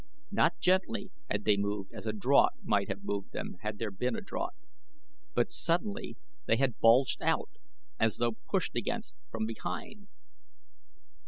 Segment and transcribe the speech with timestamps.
[0.31, 4.15] Not gently had they moved as a draught might have moved them had there been
[4.15, 4.55] a draught,
[5.35, 7.51] but suddenly they had bulged out
[7.99, 10.07] as though pushed against from behind.